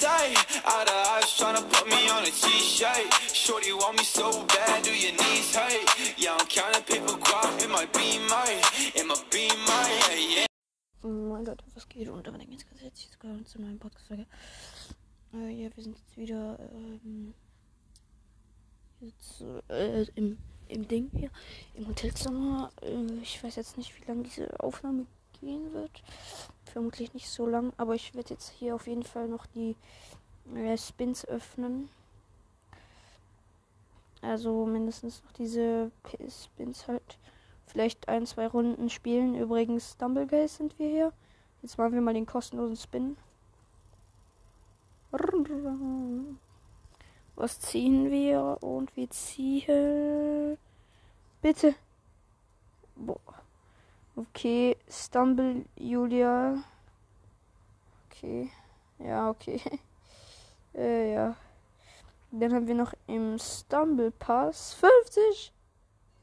sight. 0.00 0.36
Out 0.64 0.88
of 0.88 1.06
eyes 1.12 1.30
tryna 1.38 1.62
put 1.72 1.86
me 1.88 2.08
on 2.08 2.22
a 2.22 2.30
t-shirt. 2.30 3.06
Shorty 3.34 3.72
want 3.72 3.98
me 3.98 4.04
so 4.04 4.44
bad, 4.44 4.82
do 4.82 4.92
your 4.94 5.12
knees 5.12 5.54
hurt? 5.54 5.86
Yeah, 6.16 6.36
I'm 6.38 6.46
counting 6.46 6.84
paper 6.84 7.18
guap 7.18 7.62
in 7.64 7.70
my 7.70 7.86
beamer, 7.86 8.46
in 8.94 9.06
my 9.08 9.16
beamer, 9.30 9.82
yeah, 10.00 10.36
yeah. 10.36 10.46
Moin 11.02 11.44
Leute, 11.44 11.64
was 11.74 11.88
geht? 11.88 12.08
Und 12.08 12.26
damit 12.26 12.48
ganz 12.48 12.64
ganz 12.66 12.80
herzlich 12.80 13.08
willkommen 13.10 13.46
zu 13.46 13.60
neuen 13.60 13.78
Podcast-Folge. 13.78 14.26
Äh, 15.34 15.50
ja, 15.50 15.68
wir 15.74 15.82
sind 15.82 15.96
jetzt 15.98 16.16
wieder 16.16 16.58
ähm, 16.72 17.34
jetzt, 19.00 19.44
äh, 19.68 20.06
im, 20.14 20.38
im 20.68 20.88
Ding 20.88 21.10
hier, 21.14 21.30
im 21.74 21.88
Hotelzimmer. 21.88 22.70
Äh, 22.82 23.22
ich 23.22 23.42
weiß 23.42 23.56
jetzt 23.56 23.76
nicht, 23.76 23.92
wie 24.00 24.04
lange 24.06 24.22
diese 24.22 24.48
Aufnahme 24.60 25.06
gehen 25.40 25.72
wird. 25.72 26.02
Vermutlich 26.72 27.14
nicht 27.14 27.28
so 27.28 27.46
lang, 27.46 27.72
aber 27.76 27.94
ich 27.94 28.14
werde 28.14 28.30
jetzt 28.30 28.50
hier 28.50 28.74
auf 28.74 28.86
jeden 28.86 29.02
Fall 29.02 29.28
noch 29.28 29.46
die 29.46 29.76
äh, 30.54 30.76
Spins 30.76 31.24
öffnen. 31.26 31.88
Also 34.20 34.66
mindestens 34.66 35.22
noch 35.24 35.32
diese 35.32 35.90
Spins 36.28 36.88
halt. 36.88 37.18
Vielleicht 37.66 38.08
ein, 38.08 38.26
zwei 38.26 38.46
Runden 38.46 38.90
spielen. 38.90 39.34
Übrigens, 39.34 39.96
Dumbleguys 39.96 40.56
sind 40.56 40.78
wir 40.78 40.88
hier. 40.88 41.12
Jetzt 41.62 41.78
machen 41.78 41.92
wir 41.92 42.00
mal 42.00 42.14
den 42.14 42.26
kostenlosen 42.26 42.76
Spin. 42.76 43.16
Was 47.36 47.60
ziehen 47.60 48.10
wir? 48.10 48.58
Und 48.60 48.94
wir 48.96 49.10
ziehen. 49.10 50.58
Bitte. 51.40 51.74
Boah. 52.96 53.20
Okay, 54.18 54.76
Stumble 54.90 55.64
Julia. 55.76 56.64
Okay. 58.06 58.50
Ja, 58.98 59.30
okay. 59.30 59.60
äh, 60.74 61.12
ja. 61.12 61.36
Dann 62.32 62.52
haben 62.52 62.66
wir 62.66 62.74
noch 62.74 62.92
im 63.06 63.38
Stumble 63.38 64.10
Pass 64.10 64.74
50. 64.74 65.52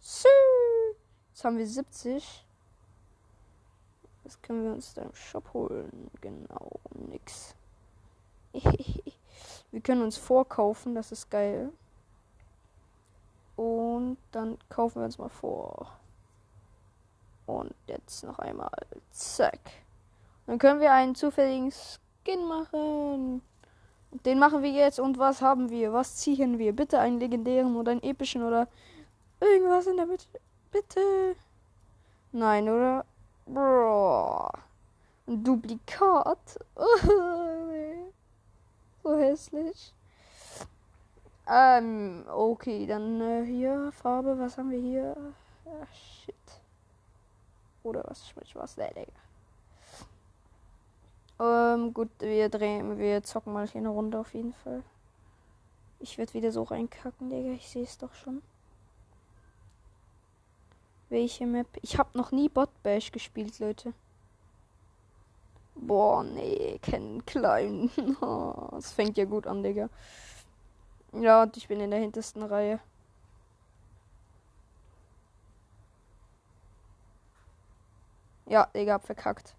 Sü. 0.00 0.28
Jetzt 1.30 1.42
haben 1.42 1.56
wir 1.56 1.66
70. 1.66 2.44
Das 4.22 4.42
können 4.42 4.64
wir 4.64 4.72
uns 4.72 4.92
da 4.92 5.00
im 5.00 5.14
Shop 5.14 5.54
holen. 5.54 6.10
Genau, 6.20 6.80
nix. 6.92 7.54
wir 8.52 9.80
können 9.80 10.02
uns 10.02 10.18
vorkaufen, 10.18 10.94
das 10.94 11.10
ist 11.10 11.30
geil. 11.30 11.72
Und 13.56 14.18
dann 14.30 14.58
kaufen 14.68 15.00
wir 15.00 15.06
uns 15.06 15.16
mal 15.16 15.30
vor. 15.30 15.97
Und 17.48 17.74
jetzt 17.86 18.24
noch 18.24 18.38
einmal. 18.40 18.70
Zack. 19.10 19.58
Dann 20.46 20.58
können 20.58 20.80
wir 20.80 20.92
einen 20.92 21.14
zufälligen 21.14 21.72
Skin 21.72 22.44
machen. 22.44 23.40
Den 24.26 24.38
machen 24.38 24.62
wir 24.62 24.70
jetzt. 24.70 25.00
Und 25.00 25.16
was 25.16 25.40
haben 25.40 25.70
wir? 25.70 25.94
Was 25.94 26.16
ziehen 26.16 26.58
wir? 26.58 26.76
Bitte 26.76 27.00
einen 27.00 27.18
legendären 27.18 27.74
oder 27.74 27.92
einen 27.92 28.02
epischen 28.02 28.42
oder 28.42 28.68
irgendwas 29.40 29.86
in 29.86 29.96
der 29.96 30.04
Mitte. 30.04 30.26
Bitte. 30.70 31.36
Nein, 32.32 32.68
oder? 32.68 33.06
Bro. 33.46 34.50
Ein 35.26 35.42
Duplikat. 35.42 36.58
so 39.02 39.16
hässlich. 39.16 39.94
Ähm, 41.48 42.26
okay, 42.30 42.86
dann 42.86 43.22
äh, 43.22 43.46
hier 43.46 43.90
Farbe. 43.92 44.38
Was 44.38 44.58
haben 44.58 44.70
wir 44.70 44.80
hier? 44.80 45.16
Ah, 45.64 45.86
shit. 45.94 46.57
Oder 47.88 48.04
was? 48.06 48.28
Schmidt 48.28 48.54
was? 48.54 48.76
Nee, 48.76 48.92
Digga. 48.94 49.12
Ähm, 51.40 51.94
gut, 51.94 52.10
wir 52.18 52.48
drehen, 52.50 52.98
wir 52.98 53.22
zocken 53.22 53.52
mal 53.52 53.66
hier 53.66 53.80
eine 53.80 53.88
Runde 53.88 54.18
auf 54.18 54.34
jeden 54.34 54.52
Fall. 54.52 54.82
Ich 56.00 56.18
werde 56.18 56.34
wieder 56.34 56.52
so 56.52 56.64
reinkacken, 56.64 57.30
Digga. 57.30 57.52
Ich 57.52 57.68
sehe 57.68 57.84
es 57.84 57.96
doch 57.96 58.12
schon. 58.12 58.42
Welche 61.08 61.46
Map? 61.46 61.66
Ich 61.80 61.98
habe 61.98 62.16
noch 62.18 62.30
nie 62.30 62.50
Bot 62.50 62.70
Bash 62.82 63.10
gespielt, 63.10 63.58
Leute. 63.58 63.94
Boah, 65.74 66.22
nee, 66.24 66.78
kennen 66.82 67.24
klein. 67.24 67.90
Das 68.72 68.92
fängt 68.92 69.16
ja 69.16 69.24
gut 69.24 69.46
an, 69.46 69.62
Digga. 69.62 69.88
Ja, 71.12 71.44
und 71.44 71.56
ich 71.56 71.68
bin 71.68 71.80
in 71.80 71.90
der 71.90 72.00
hintersten 72.00 72.42
Reihe. 72.42 72.80
Ja, 78.48 78.66
Digga, 78.74 78.94
hab 78.94 79.04
verkackt. 79.04 79.54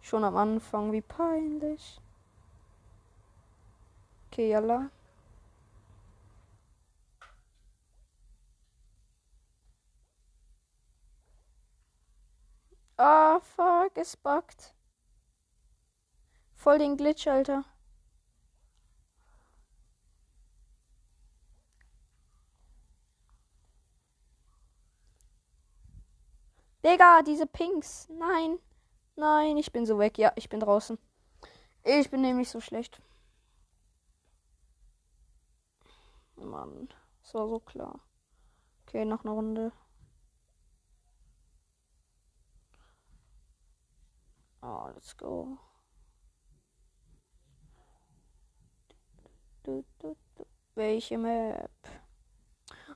Schon 0.00 0.24
am 0.24 0.36
Anfang, 0.36 0.90
wie 0.92 1.02
peinlich. 1.02 2.00
Okay, 4.30 4.48
yalla. 4.50 4.90
Ah, 12.98 13.40
fuck, 13.40 13.96
es 13.98 14.16
buggt. 14.16 14.72
Voll 16.56 16.78
den 16.78 16.96
Glitch, 16.96 17.26
Alter. 17.28 17.64
Digga, 26.84 27.22
diese 27.22 27.46
Pinks. 27.46 28.08
Nein. 28.08 28.58
Nein, 29.16 29.56
ich 29.56 29.72
bin 29.72 29.86
so 29.86 29.98
weg. 29.98 30.18
Ja, 30.18 30.32
ich 30.36 30.48
bin 30.48 30.60
draußen. 30.60 30.98
Ich 31.84 32.10
bin 32.10 32.22
nämlich 32.22 32.48
so 32.48 32.60
schlecht. 32.60 33.00
Mann, 36.36 36.88
das 37.22 37.34
war 37.34 37.48
so 37.48 37.60
klar. 37.60 38.00
Okay, 38.86 39.04
noch 39.04 39.24
eine 39.24 39.32
Runde. 39.32 39.72
Oh, 44.62 44.88
let's 44.94 45.16
go. 45.16 45.58
Du, 49.64 49.84
du, 49.98 50.16
du. 50.36 50.46
Welche 50.74 51.18
Map? 51.18 51.70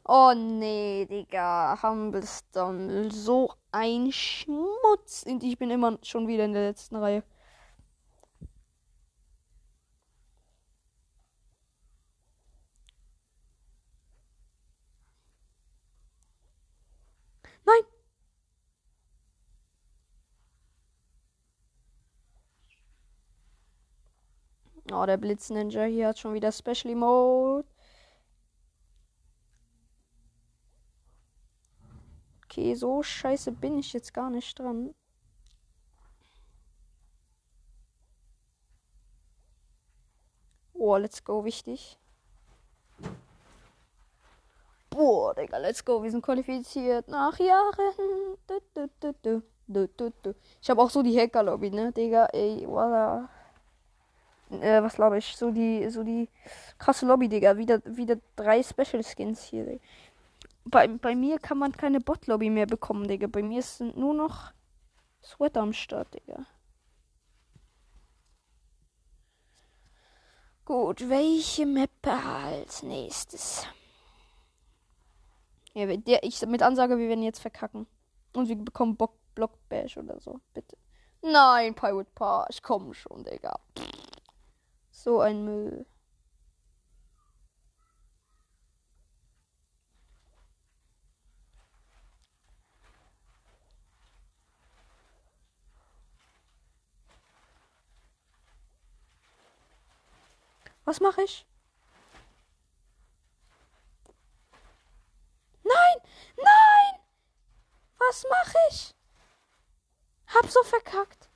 Oh 0.08 0.32
nee, 0.34 1.04
Digga. 1.06 1.78
Humble 1.82 2.22
Stumble. 2.26 3.10
So 3.10 3.52
ein 3.72 4.12
Schmutz. 4.12 5.24
Und 5.26 5.42
ich 5.42 5.58
bin 5.58 5.70
immer 5.70 5.98
schon 6.02 6.28
wieder 6.28 6.44
in 6.44 6.52
der 6.52 6.62
letzten 6.68 6.96
Reihe. 6.96 7.22
Nein! 17.66 17.82
Oh, 24.92 25.04
der 25.06 25.16
Blitz 25.16 25.50
Ninja 25.50 25.84
hier 25.84 26.08
hat 26.08 26.18
schon 26.18 26.34
wieder 26.34 26.52
Special 26.52 26.94
Mode. 26.94 27.66
Okay, 32.56 32.74
so 32.74 33.02
scheiße 33.02 33.52
bin 33.52 33.78
ich 33.78 33.92
jetzt 33.92 34.14
gar 34.14 34.30
nicht 34.30 34.58
dran. 34.58 34.94
Oh, 40.72 40.96
let's 40.96 41.22
go, 41.22 41.44
wichtig. 41.44 41.98
Boah, 44.88 45.34
Digga, 45.34 45.58
let's 45.58 45.84
go. 45.84 46.02
Wir 46.02 46.10
sind 46.10 46.22
qualifiziert 46.22 47.08
nach 47.08 47.38
Jahren. 47.38 48.38
Du, 49.66 49.86
du, 49.88 50.10
du. 50.22 50.34
Ich 50.62 50.70
habe 50.70 50.80
auch 50.80 50.88
so 50.88 51.02
die 51.02 51.18
Hacker-Lobby, 51.18 51.70
ne, 51.70 51.92
Digga, 51.92 52.24
ey, 52.32 52.66
voila. 52.66 53.28
Äh, 54.48 54.82
was 54.82 54.94
glaube 54.94 55.18
ich? 55.18 55.36
So 55.36 55.50
die, 55.50 55.90
so 55.90 56.02
die 56.02 56.30
krasse 56.78 57.04
Lobby, 57.04 57.28
Digga. 57.28 57.58
Wieder, 57.58 57.82
wieder 57.84 58.16
drei 58.34 58.62
Special 58.62 59.02
Skins 59.02 59.42
hier, 59.42 59.66
Digga. 59.66 59.84
Bei, 60.68 60.88
bei 60.88 61.14
mir 61.14 61.38
kann 61.38 61.58
man 61.58 61.72
keine 61.72 62.00
Bot-Lobby 62.00 62.50
mehr 62.50 62.66
bekommen, 62.66 63.06
Digga. 63.06 63.28
Bei 63.28 63.42
mir 63.42 63.62
sind 63.62 63.96
nur 63.96 64.14
noch 64.14 64.52
Sweater 65.22 65.60
am 65.60 65.72
Start, 65.72 66.12
Digga. 66.12 66.44
Gut, 70.64 71.08
welche 71.08 71.66
Map 71.66 71.90
als 72.04 72.82
nächstes? 72.82 73.64
Ja, 75.74 75.86
der, 75.96 76.24
ich 76.24 76.44
mit 76.46 76.62
Ansage, 76.62 76.98
wir 76.98 77.08
werden 77.08 77.22
jetzt 77.22 77.38
verkacken. 77.38 77.86
Und 78.32 78.48
wir 78.48 78.56
bekommen 78.56 78.96
Bock, 78.96 79.14
Block 79.36 79.52
Bash 79.68 79.96
oder 79.96 80.18
so. 80.18 80.40
Bitte. 80.52 80.76
Nein, 81.22 81.76
Pirate 81.76 82.10
Pass. 82.14 82.60
Komm 82.60 82.92
schon, 82.92 83.22
Digga. 83.22 83.60
So 84.90 85.20
ein 85.20 85.44
Müll. 85.44 85.86
Was 100.86 101.00
mache 101.00 101.22
ich? 101.22 101.44
Nein! 105.64 105.96
Nein! 106.36 107.00
Was 107.98 108.24
mache 108.30 108.56
ich? 108.70 108.94
Hab 110.28 110.46
so 110.48 110.62
verkackt. 110.62 111.28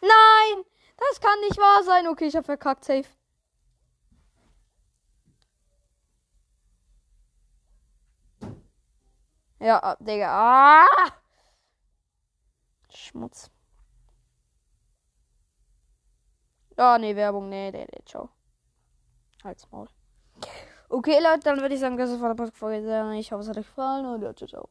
Nein! 0.00 0.64
Das 0.96 1.20
kann 1.20 1.38
nicht 1.40 1.58
wahr 1.58 1.84
sein. 1.84 2.06
Okay, 2.08 2.26
ich 2.28 2.36
hab 2.36 2.46
verkackt. 2.46 2.86
Safe. 2.86 3.04
Ja, 9.58 9.96
Digga. 10.00 10.86
Ah! 10.86 11.25
Schmutz. 12.96 13.50
Ah, 16.76 16.98
nee, 16.98 17.14
Werbung. 17.16 17.48
Nee, 17.48 17.70
nee, 17.70 17.86
nee, 17.90 18.02
ciao. 18.04 18.30
Halt's 19.44 19.70
Maul. 19.70 19.88
Okay, 20.88 21.18
Leute, 21.20 21.40
dann 21.44 21.60
würde 21.60 21.74
ich 21.74 21.80
sagen, 21.80 21.96
das 21.96 22.10
ist 22.10 22.20
der 22.20 22.28
Podcast-Folge. 22.34 23.18
Ich 23.18 23.32
hoffe, 23.32 23.42
es 23.42 23.48
hat 23.48 23.58
euch 23.58 23.66
gefallen 23.66 24.06
und 24.06 24.22
ja, 24.22 24.34
ciao, 24.34 24.48
ciao. 24.48 24.68